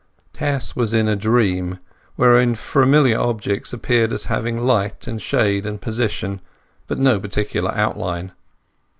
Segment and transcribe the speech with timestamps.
[0.33, 1.77] Tess was in a dream
[2.15, 6.41] wherein familiar objects appeared as having light and shade and position,
[6.87, 8.31] but no particular outline.